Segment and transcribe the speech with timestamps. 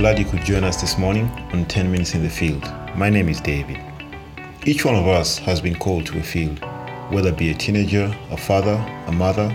[0.00, 2.62] glad you could join us this morning on 10 Minutes in the Field.
[2.96, 3.78] My name is David.
[4.64, 6.58] Each one of us has been called to a field,
[7.10, 9.54] whether it be a teenager, a father, a mother,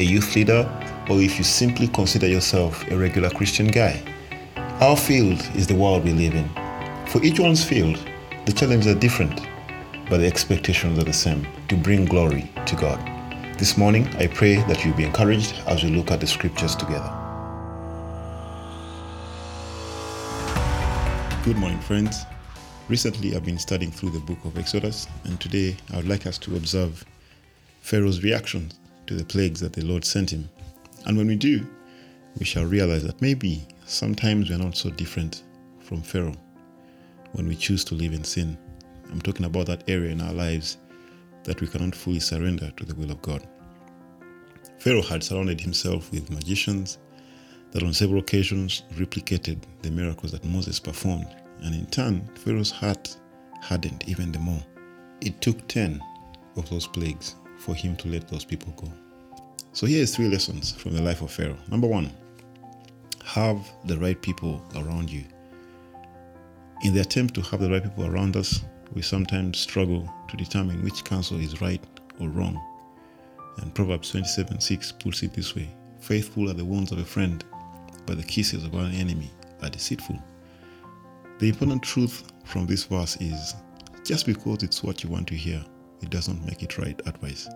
[0.00, 0.68] a youth leader,
[1.08, 4.02] or if you simply consider yourself a regular Christian guy.
[4.80, 6.48] Our field is the world we live in.
[7.06, 7.96] For each one's field,
[8.46, 9.42] the challenges are different,
[10.10, 12.98] but the expectations are the same to bring glory to God.
[13.60, 17.23] This morning, I pray that you'll be encouraged as we look at the scriptures together.
[21.44, 22.24] Good morning, friends.
[22.88, 26.38] Recently, I've been studying through the book of Exodus, and today I would like us
[26.38, 27.04] to observe
[27.82, 28.72] Pharaoh's reaction
[29.06, 30.48] to the plagues that the Lord sent him.
[31.04, 31.66] And when we do,
[32.38, 35.42] we shall realize that maybe sometimes we're not so different
[35.80, 36.34] from Pharaoh
[37.32, 38.56] when we choose to live in sin.
[39.12, 40.78] I'm talking about that area in our lives
[41.42, 43.46] that we cannot fully surrender to the will of God.
[44.78, 46.96] Pharaoh had surrounded himself with magicians
[47.74, 51.28] that on several occasions replicated the miracles that Moses performed,
[51.62, 53.16] and in turn, Pharaoh's heart
[53.60, 54.62] hardened even the more.
[55.20, 56.00] It took 10
[56.56, 58.90] of those plagues for him to let those people go.
[59.72, 61.58] So here is three lessons from the life of Pharaoh.
[61.68, 62.12] Number one,
[63.24, 65.24] have the right people around you.
[66.84, 70.84] In the attempt to have the right people around us, we sometimes struggle to determine
[70.84, 71.82] which counsel is right
[72.20, 72.62] or wrong.
[73.58, 77.42] And Proverbs 27 6 puts it this way Faithful are the wounds of a friend,
[78.06, 79.30] but the kisses of an enemy
[79.62, 80.22] are deceitful.
[81.38, 83.54] The important truth from this verse is
[84.04, 85.64] just because it's what you want to hear,
[86.00, 87.48] it doesn't make it right advice.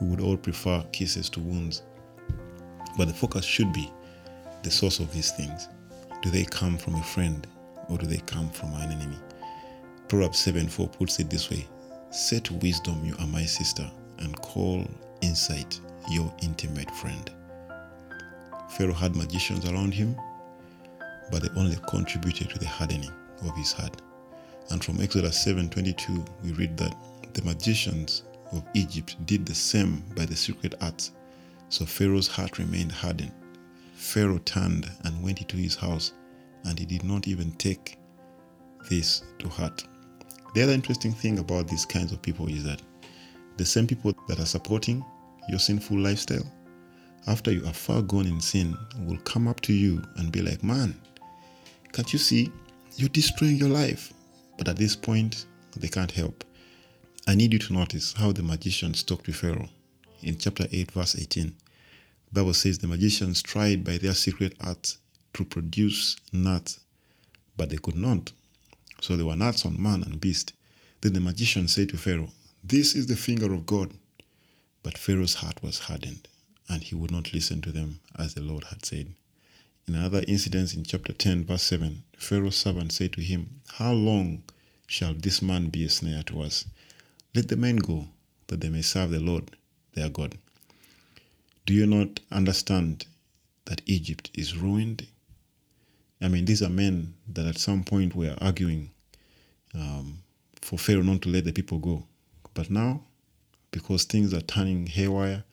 [0.00, 1.82] We would all prefer kisses to wounds,
[2.96, 3.90] but the focus should be
[4.62, 5.68] the source of these things.
[6.22, 7.46] Do they come from a friend
[7.88, 9.18] or do they come from an enemy?
[10.08, 11.66] Proverbs 7 4 puts it this way
[12.42, 14.84] to wisdom, You are my sister, and call
[15.20, 17.30] insight your intimate friend.
[18.70, 20.16] Pharaoh had magicians around him,
[21.30, 23.10] but they only contributed to the hardening
[23.42, 24.02] of his heart.
[24.70, 26.96] And from Exodus 7:22, we read that
[27.34, 28.22] the magicians
[28.52, 31.12] of Egypt did the same by the secret arts.
[31.68, 33.32] So Pharaoh's heart remained hardened.
[33.94, 36.12] Pharaoh turned and went into his house,
[36.64, 37.98] and he did not even take
[38.88, 39.84] this to heart.
[40.54, 42.82] The other interesting thing about these kinds of people is that
[43.56, 45.04] the same people that are supporting
[45.48, 46.44] your sinful lifestyle,
[47.26, 50.62] after you are far gone in sin, will come up to you and be like,
[50.62, 51.00] Man,
[51.92, 52.52] can't you see?
[52.96, 54.12] You're destroying your life.
[54.58, 55.46] But at this point,
[55.76, 56.44] they can't help.
[57.26, 59.68] I need you to notice how the magicians talked to Pharaoh.
[60.22, 61.54] In chapter 8, verse 18,
[62.32, 64.98] the Bible says the magicians tried by their secret arts
[65.34, 66.80] to produce nuts,
[67.56, 68.32] but they could not.
[69.00, 70.52] So there were nuts on man and beast.
[71.00, 72.30] Then the magician said to Pharaoh,
[72.64, 73.92] This is the finger of God.
[74.82, 76.28] But Pharaoh's heart was hardened,
[76.68, 79.14] and he would not listen to them as the Lord had said.
[79.88, 84.42] In another incident in chapter 10, verse 7, Pharaoh's servant said to him, How long
[84.86, 86.64] shall this man be a snare to us?
[87.34, 88.08] Let the men go,
[88.48, 89.50] that they may serve the Lord
[89.94, 90.38] their God.
[91.66, 93.06] Do you not understand
[93.66, 95.06] that Egypt is ruined?
[96.20, 98.90] I mean, these are men that at some point were arguing
[99.74, 100.20] um,
[100.60, 102.04] for Pharaoh not to let the people go.
[102.54, 103.02] But now,
[103.70, 105.44] because things are turning haywire,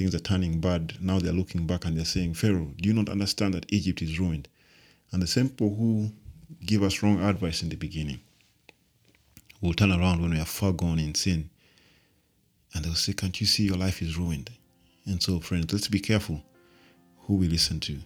[0.00, 3.10] things are turning bad, now they're looking back and they're saying, Pharaoh, do you not
[3.10, 4.48] understand that Egypt is ruined?
[5.12, 6.10] And the same people who
[6.64, 8.18] give us wrong advice in the beginning
[9.60, 11.50] will turn around when we are far gone in sin
[12.72, 14.48] and they'll say, Can't you see your life is ruined?
[15.04, 16.42] And so, friends, let's be careful
[17.18, 17.98] who we listen to.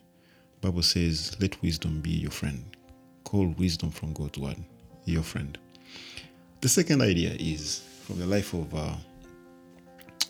[0.61, 2.77] Bible says, let wisdom be your friend.
[3.23, 4.57] Call wisdom from God's word
[5.05, 5.57] your friend.
[6.61, 8.95] The second idea is from the life of uh,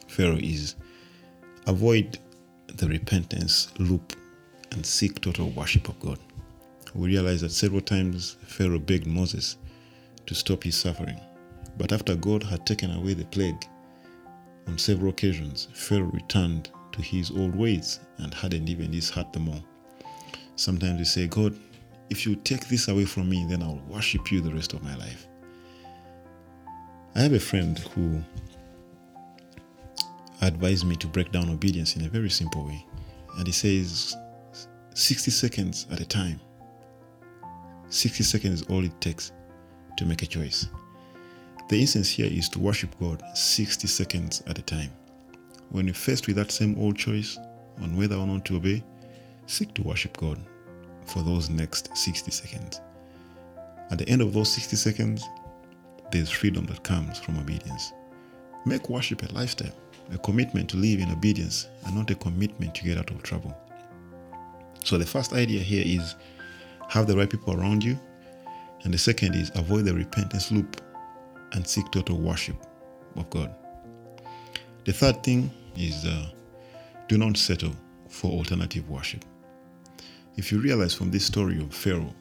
[0.09, 0.75] Pharaoh is
[1.67, 2.19] avoid
[2.67, 4.15] the repentance loop
[4.73, 6.19] and seek total worship of God.
[6.95, 9.57] We realize that several times Pharaoh begged Moses
[10.27, 11.21] to stop his suffering.
[11.77, 13.67] But after God had taken away the plague,
[14.67, 19.41] on several occasions, Pharaoh returned to his old ways and hardened even his heart the
[19.41, 19.63] more.
[20.57, 21.57] Sometimes we say, God,
[22.11, 24.95] if you take this away from me, then I'll worship you the rest of my
[24.97, 25.27] life.
[27.17, 28.23] I have a friend who
[30.47, 32.85] advised me to break down obedience in a very simple way.
[33.39, 34.17] And he says
[34.95, 36.41] 60 seconds at a time.
[37.89, 39.33] 60 seconds is all it takes
[39.97, 40.67] to make a choice.
[41.69, 44.91] The instance here is to worship God 60 seconds at a time.
[45.71, 47.39] When you're faced with that same old choice
[47.81, 48.83] on whether or not to obey,
[49.47, 50.39] seek to worship God
[51.07, 52.81] for those next 60 seconds.
[53.91, 55.25] At the end of those 60 seconds,
[56.11, 57.93] there's freedom that comes from obedience.
[58.67, 59.75] Make worship a lifestyle,
[60.13, 63.57] a commitment to live in obedience, and not a commitment to get out of trouble.
[64.85, 66.15] So, the first idea here is
[66.89, 67.99] have the right people around you.
[68.85, 70.81] And the second is avoid the repentance loop
[71.53, 72.57] and seek total worship
[73.17, 73.55] of God.
[74.85, 76.27] The third thing is uh,
[77.09, 77.73] do not settle
[78.09, 79.25] for alternative worship.
[80.37, 82.15] If you realize from this story of Pharaoh,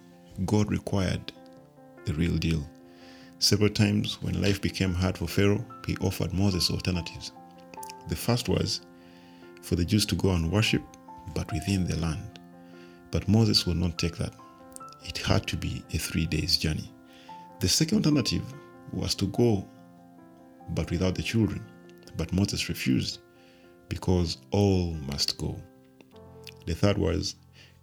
[0.46, 1.34] God required
[2.06, 2.66] the real deal.
[3.40, 7.34] Several times when life became hard for Pharaoh, he offered Moses alternatives.
[8.08, 8.82] The first was
[9.62, 10.84] for the Jews to go and worship,
[11.34, 12.40] but within the land.
[13.12, 14.34] But Moses would not take that.
[15.06, 16.92] It had to be a three days journey.
[17.60, 18.44] The second alternative
[18.92, 19.68] was to go,
[20.70, 21.66] but without the children.
[22.18, 23.20] But Moses refused
[23.90, 25.56] because all must go.
[26.66, 27.36] The third was,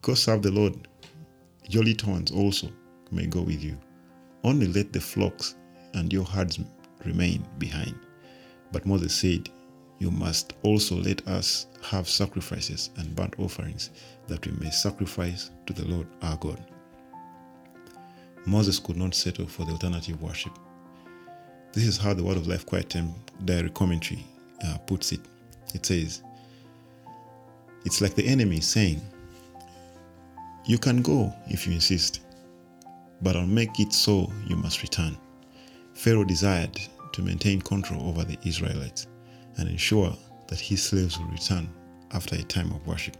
[0.03, 0.89] Go serve the Lord.
[1.69, 2.71] Your little ones also
[3.11, 3.79] may go with you.
[4.45, 5.57] Only let the flocks
[5.95, 6.59] and your herds
[7.05, 7.95] remain behind.
[8.73, 9.51] But Moses said,
[10.01, 13.91] You must also let us have sacrifices and burnt offerings,
[14.29, 16.59] that we may sacrifice to the Lord our God.
[18.47, 20.59] Moses could not settle for the alternative worship.
[21.75, 23.15] This is how the Word of Life Quiet Time
[23.45, 24.25] Diary Commentary
[24.67, 25.21] uh, puts it.
[25.75, 26.23] It says,
[27.85, 29.03] It's like the enemy saying,
[30.65, 32.23] You can go if you insist,
[33.21, 35.19] but I'll make it so you must return.
[35.93, 36.81] Pharaoh desired
[37.13, 39.07] to maintain control over the Israelites
[39.57, 40.17] and ensure
[40.49, 41.69] that his slaves will return
[42.13, 43.17] after a time of worship.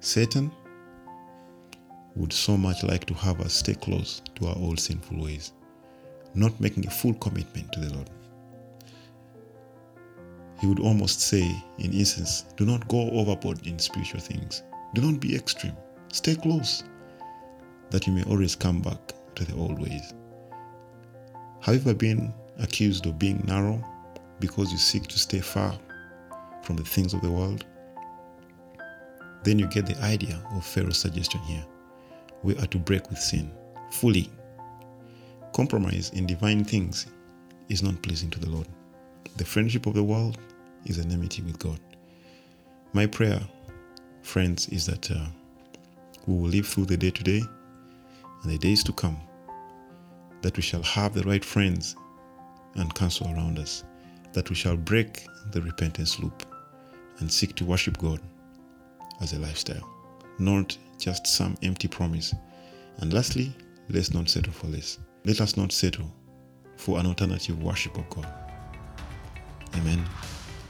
[0.00, 0.50] Satan
[2.16, 5.52] would so much like to have us stay close to our old sinful ways,
[6.34, 8.10] not making a full commitment to the Lord.
[10.60, 14.62] He would almost say, in essence, do not go overboard in spiritual things.
[14.94, 15.76] Do not be extreme.
[16.12, 16.84] Stay close,
[17.90, 20.12] that you may always come back to the old ways.
[21.62, 23.82] Have you ever been accused of being narrow
[24.40, 25.78] because you seek to stay far
[26.62, 27.64] from the things of the world?
[29.42, 31.64] Then you get the idea of Pharaoh's suggestion here.
[32.42, 33.52] We are to break with sin
[33.90, 34.30] fully.
[35.52, 37.06] Compromise in divine things
[37.68, 38.68] is not pleasing to the Lord.
[39.36, 40.38] The friendship of the world
[40.86, 41.78] is an enmity with God.
[42.92, 43.40] My prayer,
[44.22, 45.26] friends, is that uh,
[46.26, 47.42] we will live through the day today
[48.42, 49.20] and the days to come,
[50.42, 51.96] that we shall have the right friends
[52.74, 53.84] and counsel around us,
[54.32, 56.44] that we shall break the repentance loop
[57.18, 58.20] and seek to worship God
[59.20, 59.88] as a lifestyle,
[60.38, 62.34] not just some empty promise.
[62.98, 63.52] And lastly,
[63.88, 64.98] let's not settle for less.
[65.24, 66.10] Let us not settle
[66.76, 68.26] for an alternative worship of God.
[69.76, 70.04] Amen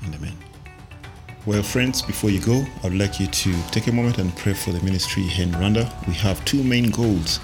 [0.04, 0.36] and amen.
[1.46, 4.72] Well, friends, before you go, I'd like you to take a moment and pray for
[4.72, 6.06] the ministry here in Rwanda.
[6.06, 7.40] We have two main goals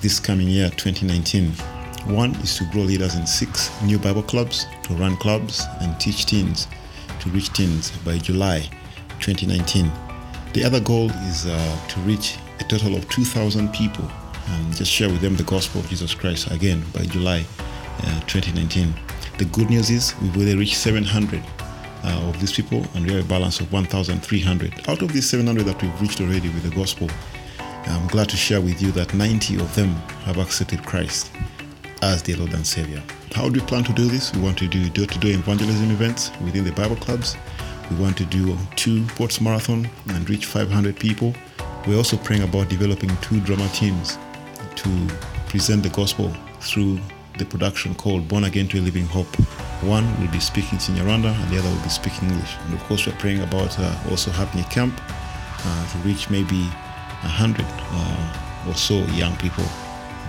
[0.00, 1.75] this coming year, 2019.
[2.06, 6.26] One is to grow leaders in six new Bible clubs, to run clubs and teach
[6.26, 6.68] teens
[7.26, 8.60] to reach teens by July
[9.20, 9.90] 2019.
[10.52, 14.08] The other goal is uh, to reach a total of 2,000 people
[14.48, 17.44] and just share with them the gospel of Jesus Christ again by July
[18.02, 18.94] uh, 2019.
[19.38, 21.42] The good news is we've already reached 700
[22.04, 24.88] uh, of these people and we have a balance of 1,300.
[24.88, 27.08] Out of these 700 that we've reached already with the gospel,
[27.86, 29.88] I'm glad to share with you that 90 of them
[30.24, 31.30] have accepted Christ
[32.02, 33.02] as their Lord and Savior.
[33.32, 34.32] How do we plan to do this?
[34.34, 37.36] We want to do door to door evangelism events within the Bible clubs.
[37.90, 41.34] We want to do two sports marathon and reach 500 people.
[41.86, 44.18] We're also praying about developing two drama teams
[44.76, 45.06] to
[45.48, 46.98] present the gospel through
[47.38, 49.32] the production called Born Again to a Living Hope.
[49.82, 52.56] One will be speaking Kinyarwanda and the other will be speaking English.
[52.64, 54.98] And of course, we're praying about uh, also having a camp
[55.64, 56.62] uh, to reach maybe
[57.22, 59.64] 100 uh, or so young people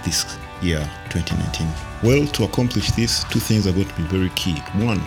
[0.03, 1.67] this year 2019.
[2.03, 4.55] Well, to accomplish this, two things are going to be very key.
[4.75, 5.01] One,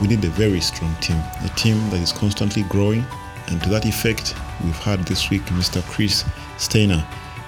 [0.00, 3.04] we need a very strong team, a team that is constantly growing.
[3.48, 5.82] And to that effect, we've had this week Mr.
[5.84, 6.24] Chris
[6.58, 7.06] Steiner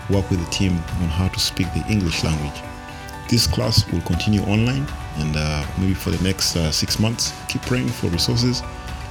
[0.08, 2.62] work with the team on how to speak the English language.
[3.28, 7.62] This class will continue online and uh, maybe for the next uh, six months, keep
[7.62, 8.62] praying for resources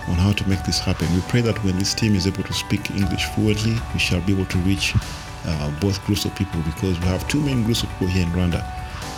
[0.08, 1.08] on how to make this happen.
[1.14, 4.34] We pray that when this team is able to speak English fluently, we shall be
[4.34, 4.96] able to reach
[5.46, 8.32] uh, both groups of people because we have two main groups of people here in
[8.32, 8.64] Rwanda.